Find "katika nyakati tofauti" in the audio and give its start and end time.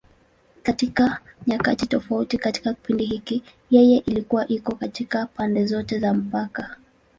0.63-2.37